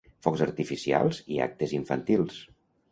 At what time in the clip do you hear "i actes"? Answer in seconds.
1.37-1.77